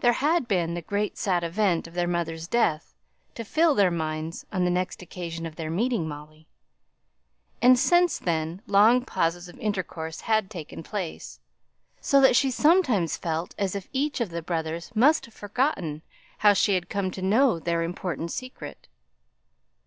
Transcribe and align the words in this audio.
There 0.00 0.12
had 0.12 0.46
been 0.46 0.74
the 0.74 0.82
great 0.82 1.16
sad 1.16 1.42
event 1.42 1.86
of 1.86 1.94
their 1.94 2.06
mother's 2.06 2.46
death 2.46 2.92
to 3.34 3.46
fill 3.46 3.74
their 3.74 3.90
minds 3.90 4.44
on 4.52 4.66
the 4.66 4.70
next 4.70 5.00
occasion 5.00 5.46
of 5.46 5.56
their 5.56 5.70
meeting 5.70 6.06
Molly; 6.06 6.46
and 7.62 7.78
since 7.78 8.18
then 8.18 8.60
long 8.66 9.06
pauses 9.06 9.48
of 9.48 9.58
intercourse 9.58 10.20
had 10.20 10.50
taken 10.50 10.82
place; 10.82 11.40
so 11.98 12.20
that 12.20 12.36
she 12.36 12.50
sometimes 12.50 13.16
felt 13.16 13.54
as 13.56 13.74
if 13.74 13.90
both 13.90 14.28
the 14.28 14.42
brothers 14.42 14.90
must 14.94 15.24
have 15.24 15.34
forgotten 15.34 16.02
how 16.40 16.52
she 16.52 16.74
had 16.74 16.90
come 16.90 17.10
to 17.12 17.22
know 17.22 17.58
their 17.58 17.82
important 17.82 18.32
secret. 18.32 18.86